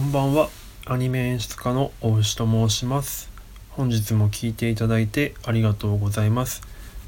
[0.00, 0.48] こんばんは。
[0.86, 3.28] アニメ演出家の大牛と申します。
[3.68, 6.62] 本日も聞いていただいてありがとうございます、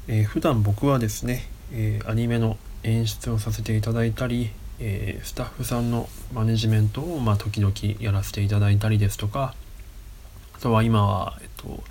[0.07, 9.55] えー、普段僕はですね、えー、アニメの演出をさせていただいたり、えー、スタッフさんのマネジメントをまあ時々やらせていただいたりですとか
[10.55, 11.83] あとは今はえっと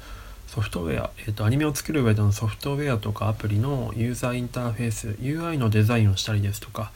[0.47, 6.93] ソフトウェア、えっと、アニメを作る上でのソフトウェアとかアプリのユーザーインターフェース UI のデザインをしたりですとか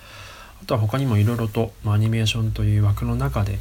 [0.63, 3.59] あとは他にもいろいろと、まあ、アニメーションという枠の中で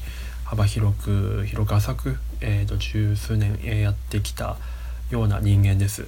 [0.55, 4.55] 幅広く広く浅く、えーと、十数年、えやってきた
[5.11, 6.07] ような人間です。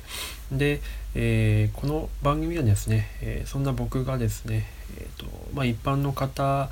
[0.53, 0.79] で、
[1.15, 4.65] えー、この番組はですね、えー、そんな僕がですね、
[4.97, 6.69] えーとまあ、一般の方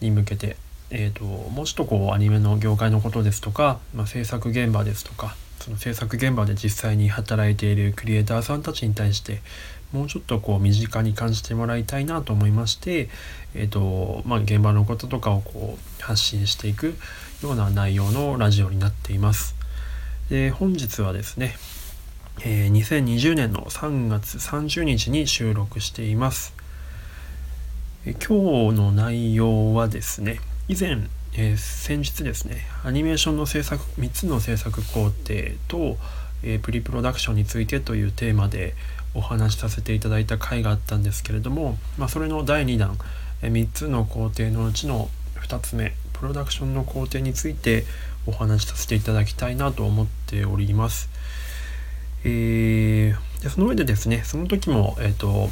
[0.00, 0.56] に向けて、
[0.90, 9.42] えーと、もうちょっとこうアニメの業界のことですとか、まあ、制作現場ですとかその制作現場で実際に働いているクリエイターさんたちに対して
[9.92, 13.08] もうちょっとこう身近に感じてもらいたいなと思いまして、
[13.54, 16.96] えーとまあ、現場のこととかをこう発信していく
[17.42, 19.56] ような内容のラジオになっています。
[20.28, 21.56] で本日はですね、
[22.44, 26.54] えー、2020年の3月30日に収録しています。
[28.06, 31.00] え今日の内容はですね以前、
[31.34, 35.12] えー、先日ですねアニメーションの制作3つの制作工程
[35.68, 35.98] と、
[36.42, 38.74] えー、プリプロダクションについてというテーマで
[39.14, 42.96] お話しさせていただいた回があったんですけれども、まあ、それの第2弾
[43.42, 47.84] 3つの工程のうちの2つ目プロダクションの工程について
[48.26, 51.08] お話しさせていただきたいなと思っております。
[52.24, 55.48] えー、でその上でですねその時も、えーと、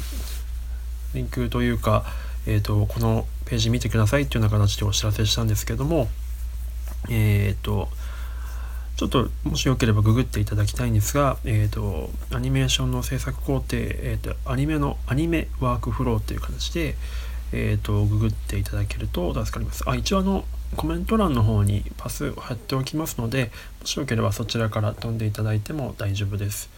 [1.15, 2.05] リンクというか、
[2.45, 6.07] えーと、このページ見てくださいっていうような形でお知らせしたんですけども
[7.09, 7.89] えっ、ー、と
[8.99, 16.95] ちょっともしよければググっていただきたいんですが、えーと、アニメーションの制作工程、えーと、アニメのアニメワークフローという形で、
[17.53, 19.89] えーと、ググっていただけると助かります。
[19.89, 20.43] あ一応あの
[20.75, 26.69] コメント欄の方にパスを貼っておきますのでもしよければそちらから飛んでいただいても大丈夫です。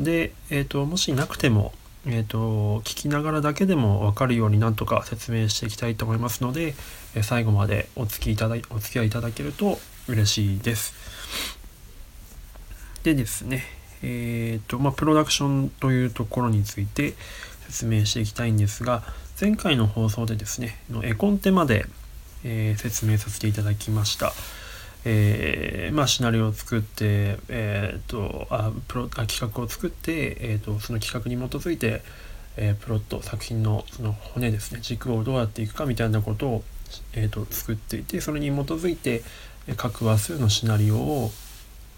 [0.00, 1.72] で、えー、ともしなくても
[2.04, 6.74] えーと、聞きながらだけでも分かるようになんとか説明していきたいと思いますので、
[7.14, 9.78] え最後までお付きいただお付き合いいただけると
[10.08, 11.61] 嬉しいです。
[13.02, 13.64] でですね、
[14.02, 17.14] えっ、ー、と、まあ、プロダクションというところについて
[17.68, 19.02] 説明していきたいんですが、
[19.40, 21.86] 前回の放送でですね、の絵コンテまで、
[22.44, 24.32] えー、説明させていただきました。
[25.04, 32.02] えー、まあ、シナリオを作って、えーと、あプロあ企画を作って、えーと、その企画に基づいて、
[32.56, 36.64] えー、プロット作品のその骨ですね軸をどうやっていくかみたいなことを、
[37.14, 39.22] えーと作っていてそれに基づいて
[39.76, 41.30] 各話数のシナリオを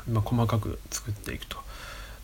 [0.09, 1.59] まあ、細かく作っていくと。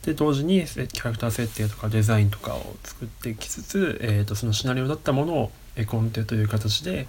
[0.05, 7.07] で同時にキャラクター設定とかデザインとかを作ってきつつ、えーと、そのシナリオだったものを絵コンテという形で、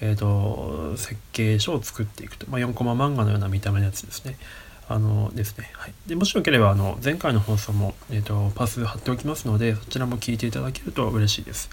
[0.00, 4.36] えーと、設計書を作っていくと、まあ、4コマ漫画のような見た目のやつですね。
[4.88, 11.70] あのですねはい、でもしよければあの前回の放送も、えーと、パス貼っておきますのでそちらも聞いていただけると嬉しいです。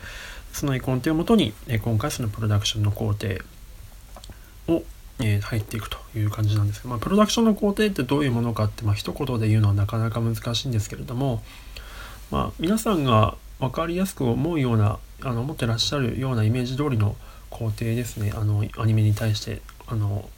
[0.53, 3.27] その絵コンテをもとに、え今回そのプロダクションの工程
[4.67, 4.83] を
[5.21, 11.43] え入っていくという感じなんですけど、まあ、プロダクションの工程ってどういうものかって、まあ、一言で言うのはなかなか難しいんですけれども、
[12.31, 17.15] まあ、皆さんが分かりやすく思うようなあの持ってらっしゃるようなイメージ通りの
[17.49, 20.29] 工程ですねあのアニメに対してあの、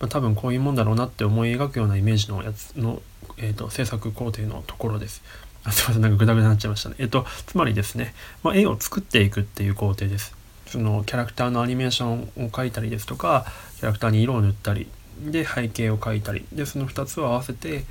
[0.00, 3.02] まあ、多分こういうもんだろうなって思い描くようなイメージのやつの、
[3.36, 5.22] えーと、制作工程のところです。
[5.64, 6.94] あすいませんなんかグダグダになっちゃいましたね。
[6.98, 8.14] えっ、とつまりですね、
[8.44, 10.36] まあ、絵を作っていくっていう工程です。
[10.66, 13.46] そのキャラクターのアニメーションを描いたりですとか
[13.76, 14.88] キャラクターに色を塗ったり
[15.20, 17.84] で背景を描いたりでその2つを合わせて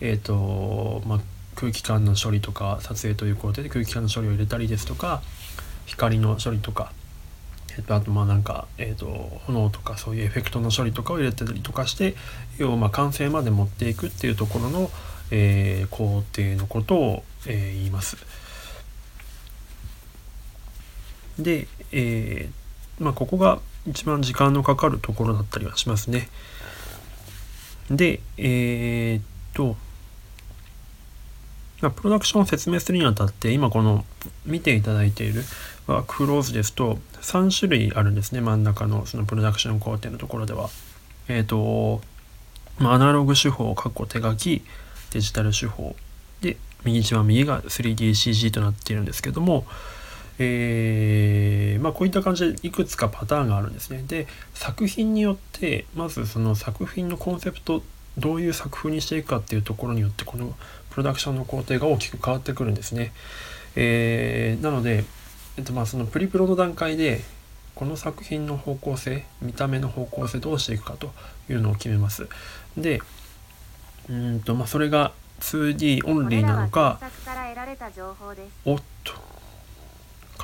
[0.00, 1.20] え、ー、とまあ
[1.54, 5.22] 空気感の処理とか撮影という工程で空気感の処理を入れたりですとか
[5.86, 6.92] 光の処理とか、
[7.76, 9.06] えー、とあとまあなんか、えーと、
[9.46, 12.16] 炎とかそういうエフェクトの処理とかを入れたりとかして
[12.58, 14.90] 要はま完成まで持っていくっていうところの、
[15.30, 18.16] えー、工程のことを、えー、言います。
[21.38, 26.28] で、えー、まあ、ここが一番時間のかかるところだったりはしますね。
[27.90, 29.22] で、えー、っ
[29.52, 29.76] と、
[31.82, 34.04] まあ、プロダクションを説明するにあたって、今この
[34.46, 35.42] 見ていただいている
[35.86, 40.70] ワークフローズですと、3種類あるんですね、真ん中のそのプロダクション工程のところでは。
[41.28, 42.00] えっ、と、
[42.78, 44.64] まあ、アナログ手法、括弧手書き、
[45.12, 45.94] デジタル手法。
[46.40, 49.66] で、右一番右が 3DCG となっているんですけども、
[50.38, 54.02] えー、まあ、こういった感じでいくつかパターンがあるんですね。
[54.06, 57.82] で作品によってまずその作品のコンセプト
[58.18, 60.54] どういう作風にしていくかっていうところによってこの
[60.90, 63.12] プロダクションの工程が大きく変わってくるんですね。
[63.76, 65.04] えー、なので、
[65.56, 67.22] えっと、まあそのプリプロの段階で
[67.74, 71.12] この作品の方向性見た目の方向性どうしていくかと
[71.50, 72.28] いうのを決めます
[72.76, 73.00] で
[74.08, 77.00] うんとまあそれが 2D オンリーなのか
[78.64, 79.33] おっと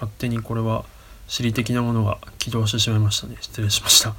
[0.00, 0.86] 勝手にこれは
[1.28, 3.36] 地理的なものが起動してしまいましたね。
[3.40, 4.14] 失礼しました。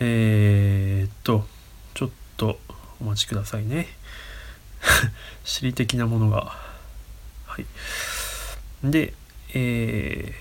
[0.00, 1.44] えー、っと
[1.92, 2.58] ちょっと
[3.02, 3.86] お待ちくださいね。
[5.44, 6.56] 地理的なものが。
[7.46, 7.66] はい。
[8.82, 9.12] で
[9.50, 10.34] え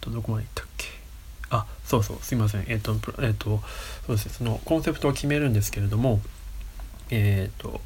[0.00, 0.88] ー、とどこまでいったっけ？
[1.50, 2.64] あそうそうすいません。
[2.66, 3.62] えっ、とえっ、と
[4.06, 4.32] そうですね。
[4.36, 6.20] そのコンセプトを決めるんですけれども
[7.10, 7.80] えっ、と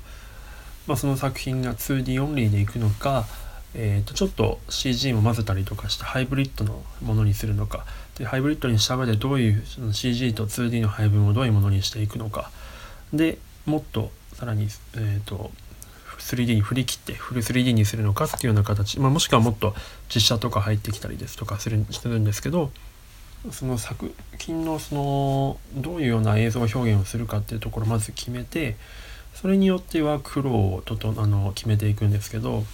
[0.86, 3.26] まあ、その作品が 2D オンリーでいくのか、
[3.74, 7.84] えー、とちょっと CG も混ぜたりとかしてハイブリッドのものにするのか。
[8.16, 12.50] でハイブリッドにした上でどういうその CG と 2D の配分をどういうものにしていくのか。
[13.12, 14.64] でもっとさらに、
[14.96, 15.50] えーと、
[16.18, 19.74] 3D に振り切ってフル 3D にするのかっていうような形、まあ、もしくはもっと
[20.14, 22.70] 実写とか入ってきたりですとかするしてるんですけど
[23.50, 28.76] その作品のそのどういうような映像表現をするかっていうところをまず決めて
[29.34, 32.64] それによってワークフローをととあの決めていくんですけど、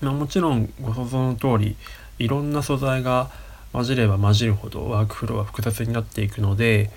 [0.00, 1.76] まあ、もちろんご想像の通り
[2.18, 3.30] いろんな素材が
[3.72, 6.90] 混じれば混じるほどワークフローは複雑になっていくので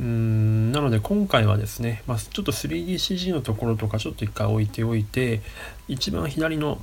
[0.00, 5.40] うんなので今回はですね、まあ、ちょっと 3DCG のところとかちょっと一回置いておいて
[5.88, 6.80] 一番左の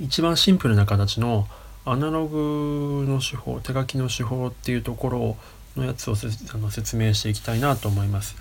[0.00, 1.46] 一番シンプルな形の
[1.84, 5.36] アナログの手法手書きの手法っていうところ
[5.76, 8.36] のやつをあの説明していきたいなと思います。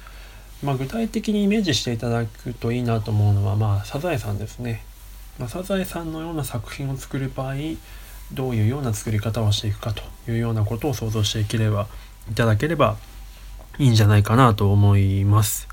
[0.64, 4.84] まあ、具体的にイメージしていただくといいなと思うのは、まあ、サザエさんですね。
[5.42, 7.56] まあ、サザエさんのような作品を作る場合
[8.32, 11.88] どういうような作り方をしていくかというようなことを想像していければ
[12.32, 12.96] いただければ
[13.80, 15.68] いいんじゃないかなと思います。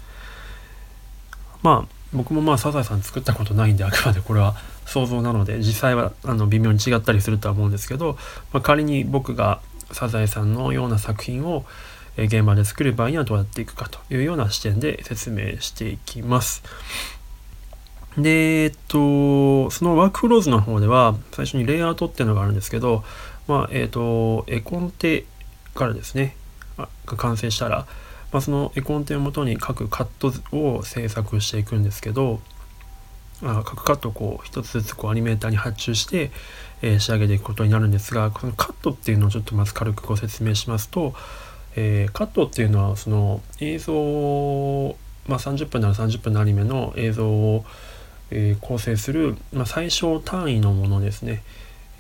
[1.63, 4.57] まあ僕もまあサザエさん作ったことないんであくまでこれは
[4.87, 8.17] 想像なので実際はあの微妙に違ったりするとは思うんですけど、
[8.55, 9.61] まあ、仮に僕が
[9.93, 11.67] サザエさんのような作品を
[12.17, 16.63] 現場で作る場合にはどうやっていくかというような視点で説明していきます。
[18.19, 23.05] で、えっと、そのワークフローズの方では最初にレイアウトっていうのがあるんですけど、
[23.47, 25.25] まあ、えっと、絵コンテ
[25.75, 26.37] からですね、
[26.77, 27.87] が完成したら、
[28.33, 32.41] まあ、その絵コンテをもとに各カットを制作していくんですけど、
[33.41, 36.33] あ各カットをこう一つずつこうアニメーターに発注して、
[36.83, 41.15] えー、仕上げていくことになるんですがこのカットっていうのをちょっとまず軽くご説明しますと、
[41.77, 44.97] えー、カットっていうのはその映像
[45.29, 47.65] まあ、30分なら30分のアニメの映像を、
[48.31, 51.43] えー、構成する、まあ、最小単位のものですね。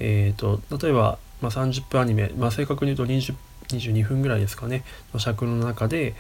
[0.01, 3.35] えーと、例えば、まあ、30分アニメ、まあ、正確に言うと20
[3.69, 4.83] 22分ぐらいですかね
[5.13, 6.15] の尺の中で、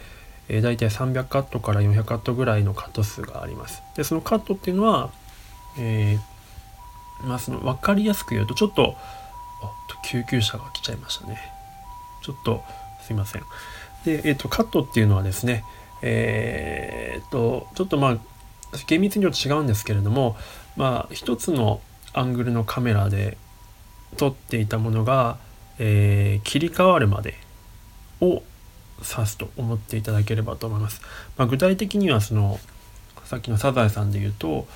[0.49, 3.82] えー、大体300カットから400カットぐらいのカット数があります。
[3.96, 5.10] でそのカットっていうのは、
[5.78, 8.94] えー、まあ、その分かりやすく言うとちょっとおっ
[9.88, 11.38] と救急車が来ちゃいましたね。
[12.22, 12.62] ちょっと
[13.02, 13.43] すいません。
[14.04, 15.64] で、え、ー、と、カットっていうのはですね、
[16.02, 18.19] えっ、と、ちょっとまあ、
[18.87, 20.37] 厳密に言うと違うんですけれども、
[20.76, 21.81] まあ、一つの
[22.12, 23.37] アングルのカメラで
[24.17, 25.38] 撮っていたものが、
[25.79, 27.35] えー、切り替わるまで
[28.20, 28.43] を
[28.99, 31.00] 指すと思っていただければと思います。
[31.37, 32.59] まあ、具体的にはその
[33.25, 34.67] さっきのサザエさんで言うと,、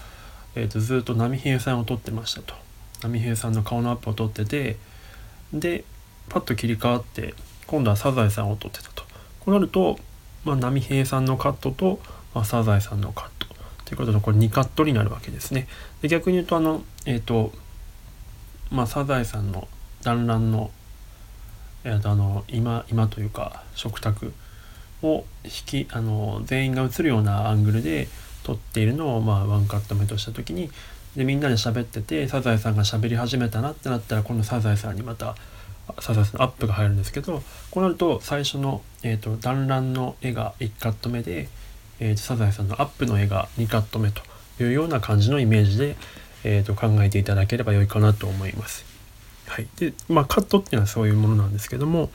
[0.55, 2.55] えー、とずっと波平さんを撮ってましたと
[3.03, 4.77] 波平さんの顔のアップを撮ってて
[5.53, 5.85] で
[6.29, 7.35] パッと切り替わって
[7.67, 9.05] 今度はサザエさんを撮ってたと。
[9.41, 9.99] こうなると、
[10.45, 11.99] まあ、波平さんのカットと、
[12.35, 13.52] まあ、サザエさんのカット
[13.93, 15.67] ということでこれ2カットになるわけですね。
[16.01, 17.53] で逆に言うとあのえっ、ー、と
[18.71, 19.69] まあサザエさんの
[20.03, 20.71] 団らんの,、
[21.85, 24.33] えー、とあの今今というか食卓
[25.03, 28.09] を引きあの全員が映るようなアングルで
[28.45, 30.71] 撮っているのを、まあ、ワンカット目とした時に
[31.15, 35.37] でみんなで喋っててサザエさんが喋り始めたなってなったらこのサザエさんにまた
[36.01, 41.51] サザエさんのアップが入るんですけどこうなると最初の、えーと、団らんの絵が1カット目で、
[42.03, 44.23] えー、サザエさんのアップの絵が2カット目と
[44.61, 45.97] いうような感じのイメージで、
[46.43, 48.85] えーと、考えていただければ良いかなと思います。
[49.47, 52.11] はい、でまあカットっていうのはそういうものなんですけども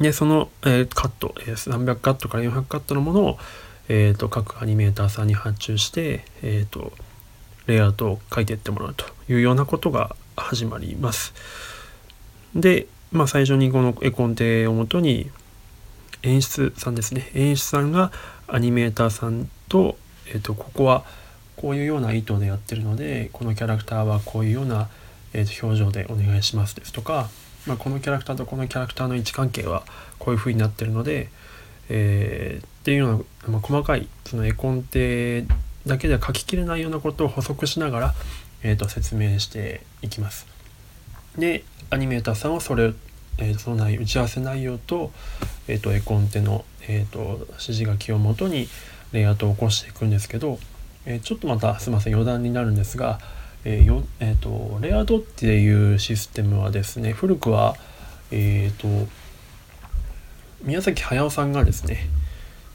[0.00, 3.38] でその、えー、カット、えー、300カットから400カットのものを、
[3.88, 6.92] えー、と各アニメーターさんに発注して、えー、と
[7.66, 11.34] レイアウトを書いていってもらうというようなことが始まります。
[12.54, 15.30] で、まあ、最初にこの絵コンテをもとに
[16.22, 18.10] 演出さんですね演出さんが
[18.48, 21.04] アニメーターさんと,、えーと、ここは
[21.56, 24.88] こういうような意図でやってるのでこのキャラクターはこういうような、
[25.32, 27.28] えー、と表情でお願いしますですとか、
[27.66, 29.84] まあ、このキャラクターとこのキャラクターの位置関係は
[30.18, 31.28] こういう風になってるので、
[31.88, 33.12] えー、っていうよう
[33.48, 35.44] な、まあ、細かいその絵コンテ
[35.86, 38.14] だけでは書ききれないようなことを補足しながら、
[38.62, 40.46] えー、と説明していきます。
[41.36, 42.92] でアニメーターさんはそれ
[43.38, 45.12] えー、その内打ち合わせ内容と,、
[45.66, 48.68] えーと、絵コンテの、えーと、指示書きをもとに
[49.12, 50.58] レイアウトを起こしていくんですけど、
[51.06, 53.20] えー、ちょっとまたすいません余談になるんですが、
[53.64, 57.76] えーよえーと、レイアウトっていうシステムはですね古くは、
[58.30, 59.08] えー、と
[60.62, 62.08] 宮崎駿さんがですね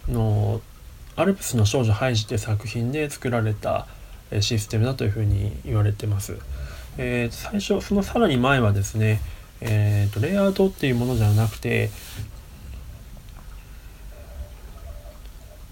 [0.07, 0.61] の
[1.15, 3.87] 「アルプスの少女ハイジ」って作品で作られた
[4.39, 6.37] システムだというふうに言われてます。
[6.97, 9.19] えー、最初そのさらに前はですね、
[9.65, 11.89] えーと、レイアウトっていうものじゃなくて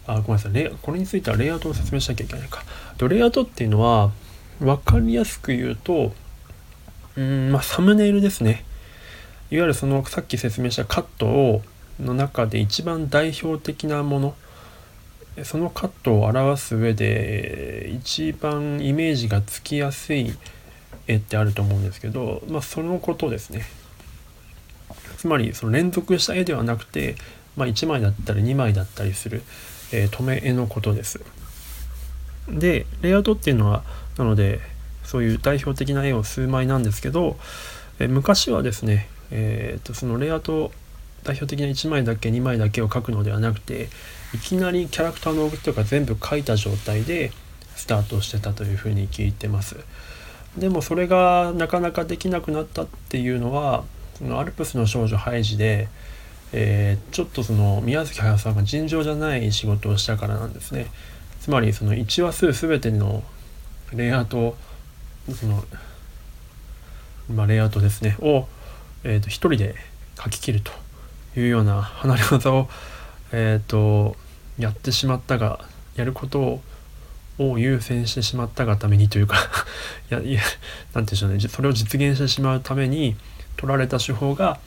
[0.07, 2.63] あごめんなさいレこれについてはレイアウトを説明しなきゃいけないか。
[3.07, 4.11] レイアウトっていうのは
[4.59, 6.13] 分かりやすく言うと
[7.15, 8.63] うんまあサムネイルですね。
[9.49, 11.61] いわゆるそのさっき説明したカットを
[11.99, 14.35] の中で一番代表的なもの
[15.43, 20.33] そのカットを表す上で一番イメージがつきやすい
[21.07, 23.65] 絵ってあると思うんですけど、まあ、そのことですね。
[25.21, 27.15] つまりその連続した絵ではなくて、
[27.55, 29.43] まあ、1枚だったり2枚だったりする、
[29.93, 31.21] えー、止め絵のことです。
[32.49, 33.83] でレイアウトっていうのは
[34.17, 34.61] なので
[35.03, 37.37] そういう代表的な絵を数枚なんですけど、
[37.99, 40.71] えー、昔はですね、えーと、そのレイアウト
[41.23, 43.89] 代表的な1枚だけ2枚だけを描くのではなくて
[44.33, 47.31] いきなりキャラクターの動きとか全部描いた状態で
[47.75, 49.75] スタートしてたというふうに聞いてます。
[50.57, 53.83] でもそれがなかなかできなくなったっていうのは
[54.21, 55.87] そのアルプスの少女ハイジで、
[56.53, 60.87] えー、ちょっとその宮崎駿さんが尋常じゃない仕事をしたからなんですね。
[61.39, 63.23] つまりその1話数全ての
[63.93, 64.55] レイアウト
[65.33, 65.63] その、
[67.33, 68.47] まあ、レイアウトですねを、
[69.03, 69.75] えーと、一人で
[70.23, 70.71] 書き切ると
[71.39, 72.69] いうような離れ技を、
[73.31, 74.15] えーと
[74.59, 75.59] やってしまったが
[75.95, 76.61] やることを
[77.39, 79.37] を優先してしまったがためにというか
[80.11, 80.51] いやいや何て
[80.93, 83.15] 言うんでしょうねそれを実現してしまうために
[83.61, 84.59] 取られた手法が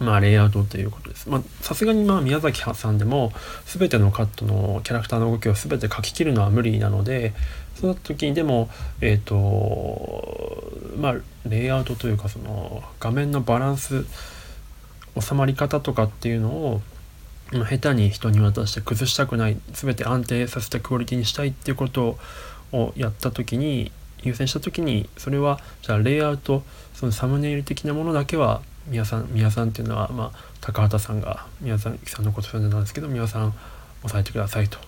[0.00, 1.28] まあ、レイアウトということです。
[1.60, 3.32] さすがにまあ宮崎さんでも
[3.64, 7.32] 全てのカットのキャラクターの動きを全て書き切るのは無理なので
[7.76, 8.68] その時にでも
[9.00, 11.14] えっ、ー、とまあ
[11.46, 14.04] レイアウトというかその画面のバランス
[15.20, 16.80] 収まり方とかっていうのを
[17.52, 22.18] 下手に人に渡して崩したくない全て安定させたクオリティにしたいっていうこと
[22.72, 23.92] をやった時に
[24.24, 26.62] 優先した時にそれはじゃあレイアウト
[26.94, 33.54] そのサムネイル的なものだけは宮さん宮さんっていうのは、まあ、高畑さんが宮さんさんのことなんですけど宮さん
[34.02, 34.78] 押さえてくださいと。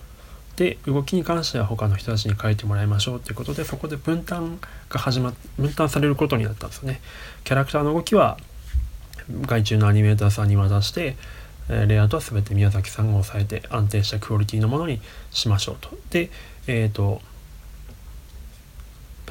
[0.55, 6.99] で動きに関しては他の人たちに書いてもらいましょうということでそこで分担が始まっ分担されることになったんですよね。
[7.43, 8.37] キャラクターの動きは
[9.41, 11.15] 外注のアニメーターさんに渡して
[11.69, 15.01] レイアウトは全て宮崎さんが抑えて安定したクオリティのものに
[15.31, 15.89] しましょうと。
[16.09, 16.29] で、
[16.65, 17.21] えっ、ー、と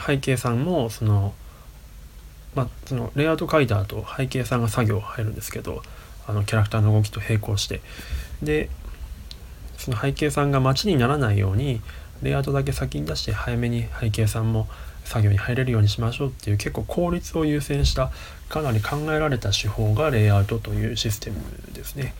[0.04, 1.34] 背景さんもその
[2.54, 5.82] まあそのレイアウト書いた後背景さんが作業入るんですけど
[6.26, 7.80] あのキャラクターの動きと並行して
[8.42, 8.68] で
[9.78, 11.80] その背景さんが待ちにならないように
[12.22, 14.68] レイアウトだけ先に出して早めに背景さんも
[15.04, 18.10] 作業に入れるようにしましょうっていう結構効率を優先した
[18.48, 21.36] かなり考えられた手法がレイアウトというシステム
[21.72, 22.14] ですね。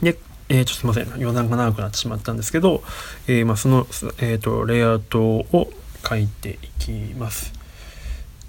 [0.00, 0.16] で、
[0.48, 2.82] えー、ちょっとすいません余談が長くなってしまったんですけど、
[3.26, 3.86] えー、まあ、その、
[4.18, 5.70] えーと、レイアウトを
[6.08, 7.52] 書いていきます。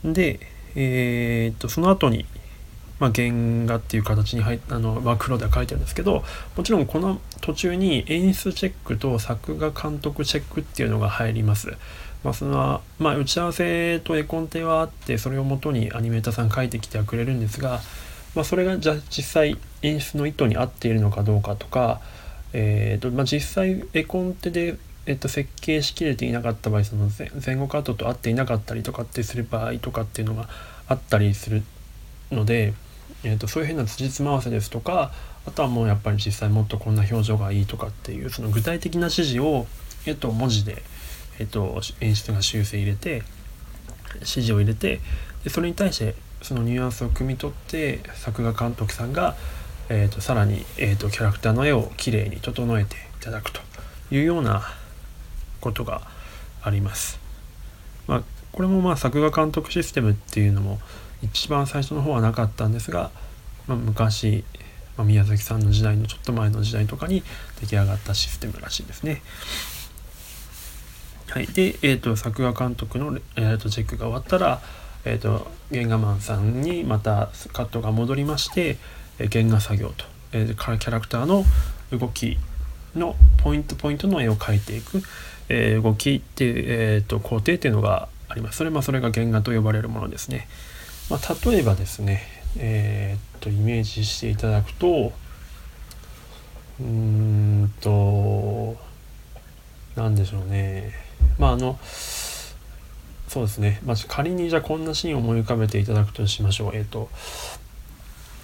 [0.03, 0.39] で、
[0.75, 2.25] えーと、その後に、
[2.99, 3.29] まあ、原
[3.65, 6.23] 画っていう形に入っあの、まあ、黒では書いてるんですけど
[6.57, 11.73] もちろんこの途中に演出チェックと作画監督チェックっていうのが入ります。
[12.23, 17.79] まあ、そのまあ、打ち合わせと絵コンテはあってそれをもとにアニメーターさん書いてきてはくれるんですが、
[18.35, 21.99] まあ、それがじゃ実際演出の意図に合っているのかどうかとか、
[22.53, 27.09] えーとまあ、実際絵コンテで、えー、と設計しきれていなかった場合その
[27.45, 30.47] 前後カットと合っていなかったりとかってする場合とかっていうのが
[30.87, 31.63] あったりする
[32.31, 32.73] ので、
[33.23, 35.11] えー、とそういう変な辻褄合わせですとか
[35.47, 39.65] あとはもうやっぱり実際もっとこんな表情がいいとかっていうその具体的な指示を、
[40.05, 40.83] えー、と文字で
[41.39, 43.23] えっと、演出が修正入れて
[44.15, 44.99] 指示を入れて
[45.43, 49.35] でそれに対してそのニュアンスを汲み取って作画監督さんが、
[49.89, 53.61] えーと、さらに、えーと、キャラクターの絵をきれいに整えていただくと
[54.11, 54.63] いうような
[55.61, 56.01] ことが
[56.61, 57.19] あります。
[58.07, 60.79] まあ、これもまあ作画監督システムっていうのも
[61.21, 63.11] 一番最初の方はなかったんですが、
[63.67, 64.43] まあ、昔、
[64.97, 67.23] まあ、宮崎さんの時代のちょっと前の時代とかに
[67.61, 69.21] 出来上がったシステムらしいですね。
[71.29, 74.61] はい、で、えーと、作画監督の、えーと、チェックが終わったら、
[75.05, 78.77] えーと、原画マンさんにまたカットが戻りまして、
[79.17, 81.43] えー、原画作業と、えー、キャラクターの
[81.91, 82.37] 動き
[82.95, 85.01] のポイントポイントの絵を描いていく、
[85.47, 88.57] えー、動きっていう、えー、と工程っていうのがあります。
[88.57, 90.47] それ,、まあ、それが原画と呼ばれるものですね。
[91.09, 92.23] まあ、例えばですね、
[92.57, 95.11] えー、っとイメージしていただくと
[96.79, 98.77] うんと
[99.95, 100.93] 何でしょうね
[101.37, 101.77] まああの
[103.29, 106.75] そうですね、まあ、仮にじゃあこんなシーンを思い浮かべていただくとしましょう。
[106.75, 107.09] えっ、と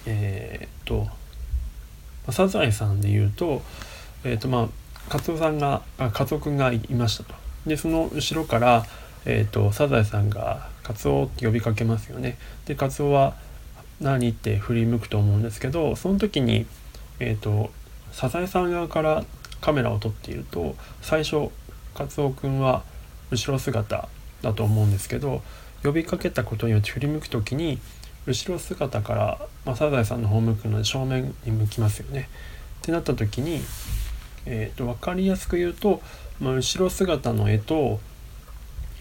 [0.06, 1.08] えっ、と
[2.30, 3.62] サザエさんで言うと
[4.24, 4.68] えっ、とまあ
[5.10, 7.34] カツオさんがあカツオ君がいましたと。
[7.66, 8.86] でその後ろから
[9.28, 12.38] えーと、サザエさんがカツオって呼びかけますよね。
[12.66, 13.34] でカツオは
[14.00, 16.64] 何って振り向くと思うんですけどその時に、
[17.18, 17.70] えーと
[18.12, 19.24] サザエさん側から
[19.60, 21.50] カメラを撮っていると最初
[21.94, 22.82] カツオくんは
[23.30, 24.08] 後ろ姿
[24.46, 25.42] だと思うんですけど
[25.82, 27.78] 呼びかけたことによって振り向く時に
[28.26, 32.28] 後ろ姿から、まあ、サザエさんの方向くので正面に向きますよね。
[32.80, 33.60] ってなった時に、
[34.46, 36.02] えーと、分かりやすく言うと、
[36.40, 38.00] まあ、後ろ姿の絵と、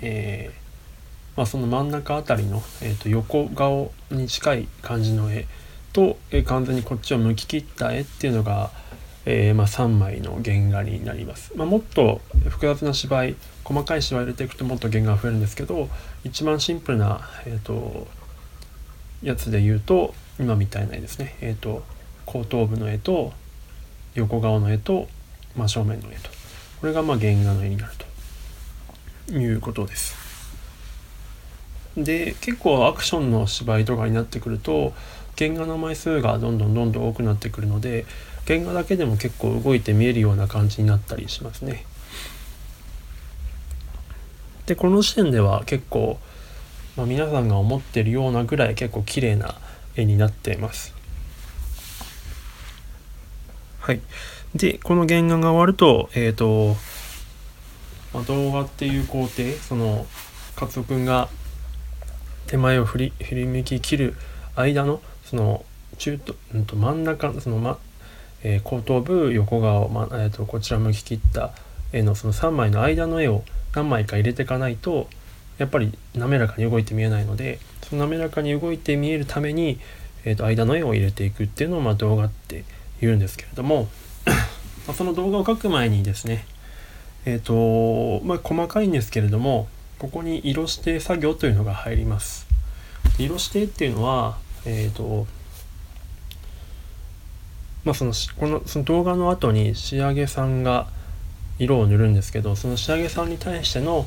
[0.01, 5.47] えー、まあ、その真ん中辺りの、えーと、横顔に近い感じの絵
[5.91, 8.69] と、えー、完全にこっちを向き切った絵っていうのが、
[9.25, 11.51] えー、ま、3枚の原画になります。
[11.55, 13.35] ま、もっと複雑な芝居
[13.65, 15.89] 細かい芝居入れていくともっと原画が増えるんですけど
[16.23, 18.07] 一番シンプルな、えーと、
[19.23, 21.83] やつで言うと今みたいな絵ですね、えーと、
[22.25, 23.33] 後頭部の絵と
[24.13, 25.07] 横顔の絵と
[25.55, 26.29] 真正面の絵と
[26.79, 27.91] これがまあ原画の絵になる
[29.27, 30.15] ということです。
[31.97, 34.93] で結構アクションの芝居とかになってくると
[35.37, 38.05] 原画の枚数がどんどんどんどん多くなってくるので
[38.45, 41.85] 原画だけでも結構動いて見えるような感じになったりしますね。
[44.65, 46.17] でこの時点では結構、
[46.97, 49.55] まあ、皆さんが思ってるようなぐらい結構綺麗な
[49.95, 50.93] 絵になっています。
[53.79, 54.01] はい。
[54.55, 56.75] で、この原画が終わると、えっ、ー、と、
[58.13, 60.07] まあ、動画っていう工程、その、
[60.55, 61.29] カツオくんが
[62.47, 64.15] 手前を振り、振り向き切る
[64.55, 65.65] 間の、その、
[65.97, 67.77] 中と、うんと真ん中、その、ま、
[68.43, 71.51] えー、後頭部、横顔、まえーと、こちら向き切った
[71.91, 73.43] 絵のその3枚の間の絵を
[73.75, 75.07] 何枚か入れていかないと
[75.57, 79.79] やっぱり滑らかに動いて見えないのでその滑らかに動いて見えるために、
[80.23, 82.63] えーと、間の絵を入れていくっていうのをまあ動画って
[83.01, 83.87] 言うんですけれども
[84.95, 86.45] その動画を描く前にですね
[87.25, 89.67] えっ、ー、とまあ細かいんですけれども
[89.99, 92.45] ここに色指定作業というのが入ります。
[93.17, 95.25] 色指定っていうのはえっ、ー、と
[97.85, 100.87] まあそのこのその動画の後に仕上げさんが
[101.59, 104.05] 色を塗るんですけどその仕上げさんに対しての、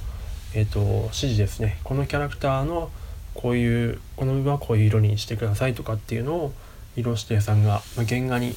[0.55, 2.91] えーと、指示ですねこのキャラクターの
[3.35, 6.53] こういうこの部分はこういう色にしてくださいとかっていうのを
[6.97, 8.55] 色指定さんが、まあ、原画に、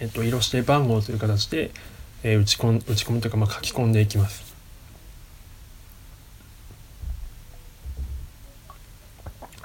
[0.00, 1.70] えーと、色指定番号という形で、
[2.22, 4.54] えー、打ち込ん打ち込むというか、まあ、書き込んでいきます。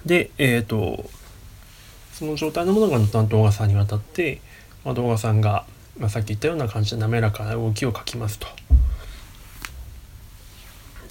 [0.05, 1.09] で、えっ、ー、と
[2.13, 4.41] その状態のものが担当画さんに渡って、
[4.83, 5.65] まあ、動画さんが
[5.99, 8.47] まあ、さっき言ったような感じで滑らかな動きを描きますと。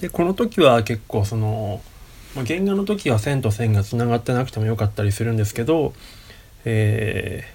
[0.01, 1.81] でこの時は結構その、
[2.35, 5.93] まあ、原画の時は線と線がつながってなくてもよかったりするんですけど、
[6.65, 7.45] え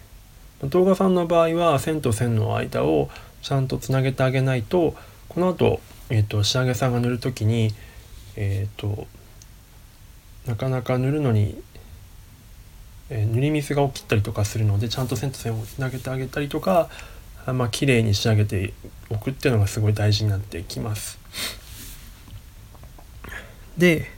[0.61, 3.09] ー、動画さんの場合は線と線の間を
[3.43, 4.95] ちゃんとつなげてあげないと
[5.29, 7.75] この後、えーと、仕上げさんが塗る時に、
[8.37, 9.07] えーと
[10.47, 11.57] なかなか塗るのに
[13.11, 16.89] え塗りミスが起きたりとかするのでちゃんと線と線をつなげてあげたりとか
[17.53, 18.73] まあ綺麗に仕上げて
[19.11, 21.19] おくっていうのがすごい大事になってきます。
[23.77, 24.11] で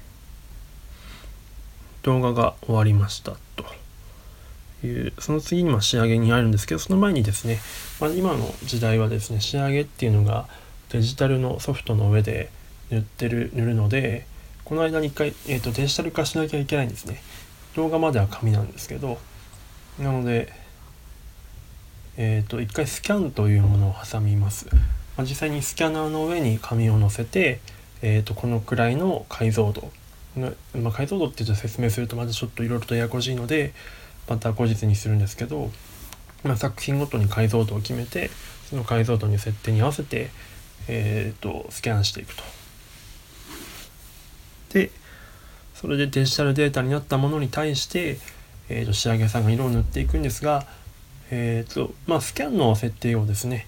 [2.02, 7.58] 動画が終わりましたというその次にま仕上げに入るんですけどその前にですね、
[8.00, 10.46] まあ、今の時代はですね仕上げっていうのが
[10.90, 12.50] デジタルのソフトの上で
[12.90, 14.26] 塗ってる塗るので
[14.64, 17.20] この間に一回、えーと、デジタル化しなきゃいけないんですね
[17.74, 19.18] 動画までは紙なんですけど
[19.98, 20.52] なので
[22.18, 24.78] えーと、一回スキャンというものを挟みます、ま
[25.18, 27.60] あ、実際にスキャナーの上に紙を載せて、
[28.00, 29.90] えーと、このくらいの解像度
[30.36, 33.72] まあ、解像度って説明するとまずちょっといろいろとややこしいので
[34.28, 35.70] また後日にするんですけど、
[36.44, 38.30] まあ、作品ごとに解像度を決めて
[38.68, 40.30] その解像度に設定に合わせて、
[40.88, 42.42] えーと、スキャンしていくと。
[44.74, 44.90] で
[45.74, 48.18] それでデジタルデータになったものに対して、
[48.68, 50.66] えー、と仕上げさんが色を塗っていくんですが
[51.30, 53.66] えっ、ー、とまあスキャンの設定をですね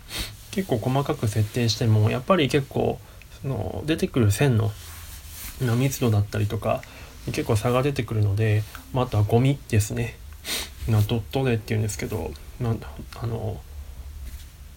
[0.51, 2.99] 結構細かく設定してもやっぱり結構
[3.43, 4.71] その出てくる線の
[5.77, 6.83] 密度だったりとか
[7.27, 10.17] 結構差が出てくるので、まあ、あとはゴミですね。
[10.87, 12.81] ドットでっていうんですけどなん
[13.21, 13.61] あの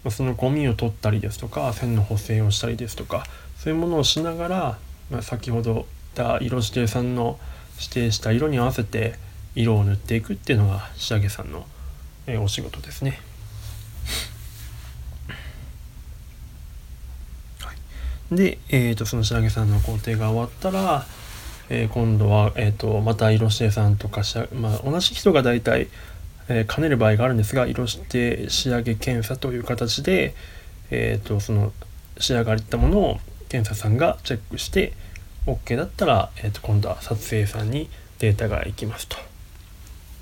[0.10, 3.24] そのゴミを取ったりですとか線の補正をしたりですとか
[3.58, 7.40] そういうものをしながら、まあ、先ほど言った色指定さんの
[7.78, 9.16] 指定した色に合わせて、
[9.56, 11.66] 色を塗っていくっていうのが仕上げさんの、
[12.28, 13.20] えお仕事ですね。
[17.62, 17.72] は
[18.32, 21.06] い、で、えーと、その仕上げさんの工程が終わったら、
[21.70, 25.88] えー、今度は、えーと、また色指定さんとかし、まあ、同じ人が大体、
[26.50, 30.36] えー、兼ねる場合があるんですが色指定仕上げ検査という形で、
[30.90, 31.72] えーと、その
[32.20, 34.94] 仕上がったものを検査さんがチェックして
[35.48, 39.31] OK だったら、えー、と今度は撮影さんにデータが行きますと。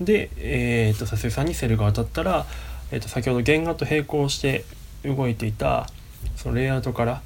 [0.02, 2.46] で、えー、と撮影さんにセルが当たったら、
[2.92, 4.66] えー、と先ほど原画と並行して
[5.04, 5.88] 動いていた
[6.36, 7.22] そのレイアウトから、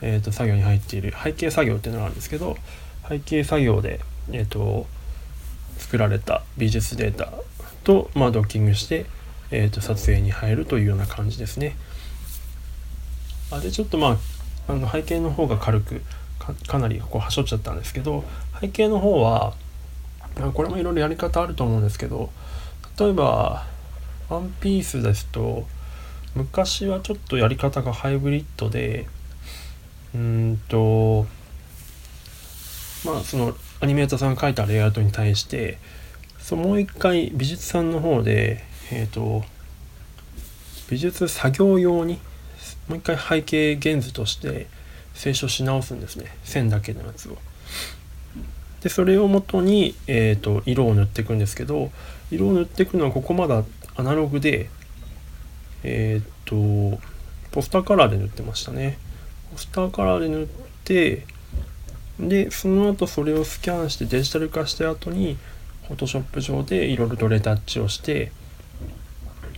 [0.00, 2.56] えー、と作業に入っている背景作業っていうのがあるんですけど
[3.08, 4.86] 背景作業で、えー、と
[5.78, 7.32] 作られた美術データ
[7.84, 9.06] と、まあ、ドッキングして、
[9.50, 11.76] えー、と撮影に入るというような感じですね。
[13.50, 14.18] あでちょっとま
[14.68, 16.02] ああの背景の方が軽く
[16.38, 18.24] かかなりこうはしょっちゃったんですけど
[18.60, 19.54] 背景の方は
[20.52, 22.30] これもいろいろやり方あると思うんですけど
[22.98, 23.66] 例えば
[24.28, 25.66] ワンピースですと
[26.34, 29.06] 昔はちょっとやり方がハイブリッドで
[30.14, 31.26] うんと
[33.04, 35.78] まあそのアニメーターさんが書いたレイアウトに対して
[36.38, 39.44] そもう一回美術さんの方でえっ、ー、と
[40.90, 42.18] 美術作業用に
[42.88, 44.66] もう一回背景原図として
[45.14, 47.38] 清書し直すんですね線だけのやつを。
[48.84, 51.90] でそれをもとに、えーと、色を塗っていくんですけど
[52.30, 53.64] 色を塗っていくのはここまだ
[53.96, 54.68] アナログで
[55.82, 57.00] えっ、ー、と
[57.50, 58.98] ポスターカラーで塗ってましたね
[59.52, 60.46] ポスターカラーで塗っ
[60.84, 61.26] て
[62.20, 65.38] でその後それをスキャンしてデジタル化した後に
[65.88, 68.32] フォトショップ上でいろいろとレタッチをして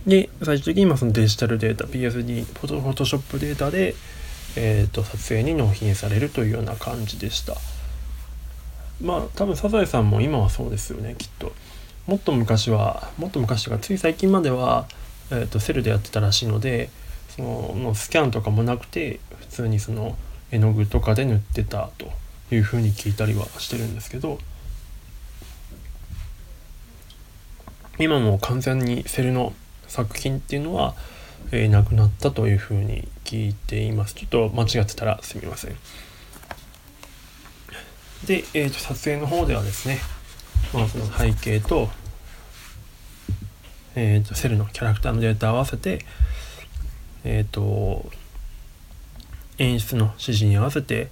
[0.05, 3.93] で最終的に今そのデジタルデータ PSD フォトショップデータで、
[4.55, 7.55] えーと撮影に納品されるというような感じでした。
[9.01, 11.51] まあ多分サザエさんも今はそうですよねきっと
[12.07, 14.87] もっと昔はもっと昔とかつい最近までは、
[15.29, 16.89] えーと、セルでやってたらしいので
[17.29, 20.17] そののスキャンとかもなくて普通にその
[20.51, 22.07] 絵の具とかで塗ってたと
[22.51, 24.39] いうふうに聞いたりはしてるんですけど
[27.99, 29.53] 今も完全にセルの
[29.87, 30.95] 作品っていうのは、
[31.51, 35.75] えー、なくなったというふうに聞いていますちょっと間違ってたらすみません。
[38.25, 39.99] で、えーと、撮影の方ではですね、
[40.73, 41.89] まあ、その背景と,、
[43.95, 46.05] えーと、セルのキャラクターのデータを合わせて、
[47.23, 48.09] えっ、ー、と
[49.59, 51.09] 演出の指示に合わせて、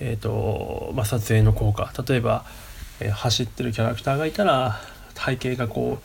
[0.00, 2.44] えーとまあ、撮影の効果例えば、
[3.00, 4.80] えー、走ってるキャラクターがいたら
[5.14, 5.98] 背景がこ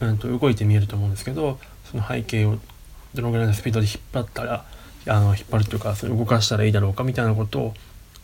[0.00, 1.58] う、うん、と動いて見えると思うんですけど
[1.90, 2.58] その背景を
[3.14, 4.64] どのぐらいのスピードで引っ張ったら
[5.06, 7.74] あの引っ張るというかそれ動かしたらいいだろうかみたいなことを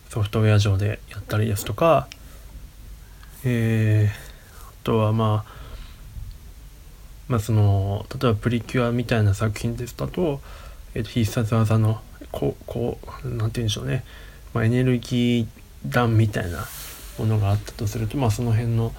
[0.09, 2.07] ソフトウェア上でやったりですとか、
[3.45, 5.59] えー、あとはまあ
[7.27, 10.41] まあその例えばプリキュアみたいな作品ですだと、
[10.95, 14.03] えー、と必殺技のこうこうなんて言うんでしょうね、
[14.53, 15.47] まあ、エネルギー
[15.85, 16.65] 弾みたいな
[17.19, 18.91] ものがあったとするとまあその辺の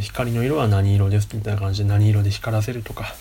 [0.00, 3.14] 光の色は何色ですみたいな感じで何色で光らせるとか。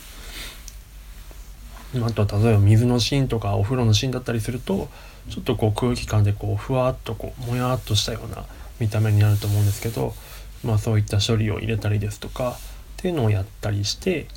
[1.95, 4.89] あとは例えば水のシーンとかお風呂のシーンだったりすると
[5.29, 8.45] ちょっとこう空気感でこうふわっとこうもやっとしたような
[8.79, 10.13] 見た目になると思うんですけど、
[10.63, 12.55] まあ、そういった処理を入れたりですとかっ
[12.97, 14.27] ていうのをやったりして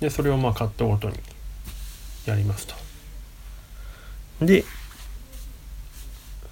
[0.00, 1.16] でそれをまあカットごとに
[2.26, 2.74] やりますと。
[4.44, 4.64] で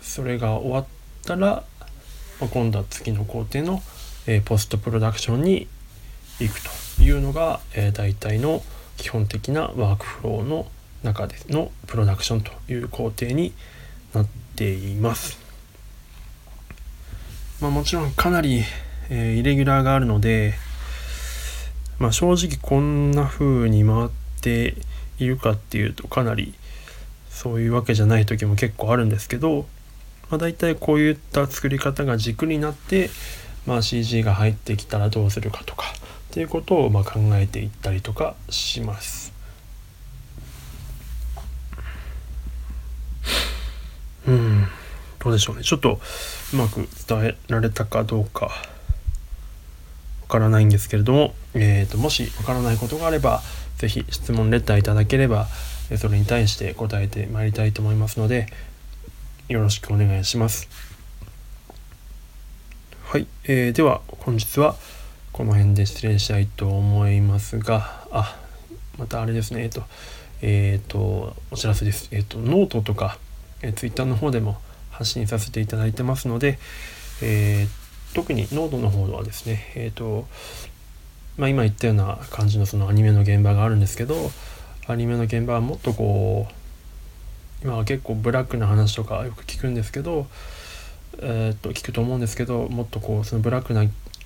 [0.00, 0.86] それが終わっ
[1.24, 1.64] たら、
[2.40, 3.82] まあ、今度は次の工程の、
[4.26, 5.68] えー、ポストプロダクションに
[6.40, 6.60] 行く
[6.96, 8.62] というのが、えー、大体の
[8.96, 10.66] 基本的なワークフローの
[11.06, 13.54] 中でのプロダクションという工程に
[14.12, 15.38] なっています。
[17.60, 18.62] まあ、もちろんかなり、
[19.08, 20.54] えー、イレギュラーがあるので、
[21.98, 24.08] まあ、正直こんな風に回っ
[24.42, 24.74] て
[25.18, 26.52] いるかっていうとかなり
[27.30, 29.66] そういうわけじゃない時も結構あるんですけど、
[30.28, 33.08] まあ、大体こういった作り方が軸になって、
[33.64, 35.86] まあ、CG が入ってきたらどうするかとか
[36.30, 39.32] っていうことをま考えていったりとかします。
[44.26, 44.66] うん
[45.26, 45.64] どうでしょうね。
[45.64, 45.98] ちょっと
[46.52, 48.52] うまく伝えられたかどうかわ
[50.28, 53.42] からないんですけれども、えーと、もしわからないことがあれば
[53.76, 55.48] 是非質問レターいただければ
[55.98, 58.46] それに対して答えてまいりたいと思いますので
[59.48, 60.68] よろしくお願いします。
[63.06, 64.76] はい、えー、では本日は
[65.32, 68.38] この辺で失礼したいと思いますがあ
[68.96, 69.64] またあれですね。
[69.64, 69.82] えっ、ー、と
[70.42, 72.10] えっ、ー、とお知らせです。
[72.12, 73.18] えっ、ー、とノートとか
[73.62, 74.58] えー、Twitter の方でも
[74.98, 76.58] 発信させていただいてますので、
[77.22, 80.26] えー、特にノードの方はですねえっ、と
[81.36, 84.30] まあ今言ったような感じのそのアニメの現場があるんですけど
[84.86, 90.26] アニメの現場はもっとこう今は結構ブラックな話とかよく聞くんですけど
[91.18, 93.84] えー、と聞くと思うんですけどもっとこうそのブラックな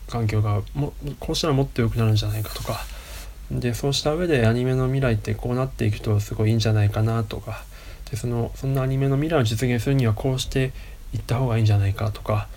[0.08, 2.80] 環境がもこうしたらもっと良くなるんじゃないかとか。
[3.50, 7.64] でそうした上でアニメの未来ってこうなっていくとすごいいいんじゃないかなとか
[8.10, 10.72] でそのそんなアニメの未来を実現するにはこうして
[11.12, 12.48] いった方がいいんじゃないかとか、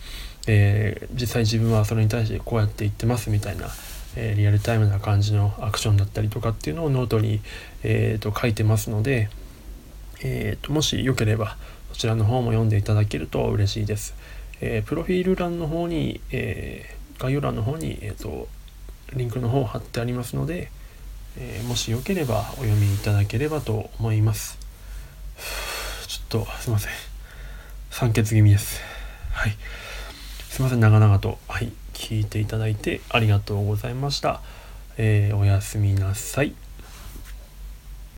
[0.48, 3.68] えー、実際自分はそれに対してこうやって言ってますみたいな、
[4.16, 7.42] えー、リアルタイムな感じのアクションだったりとかっていうのをノートに、
[7.84, 9.30] えーと、書いてますので、
[10.24, 11.58] えーと、もしよければ
[11.92, 14.16] そちらの方も読んでいただけると嬉しいです。
[14.62, 18.48] えー、プロフィール欄の方に、えー概要欄の方に、えーと、
[19.16, 20.72] リンクの方を貼ってありますので、
[21.38, 24.63] えもしよければお読みいただければと思います。
[26.08, 26.92] ちょっとすいません。
[27.92, 28.82] 酸欠気味です。
[29.32, 29.56] はい。
[30.50, 34.42] すいません、長々と、はい、聞いていただいてありがとうございました。
[34.98, 36.54] えー、おやすみなさい。